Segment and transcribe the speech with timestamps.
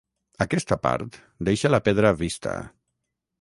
[0.45, 1.19] Aquesta part
[1.51, 2.57] deixa la pedra vista.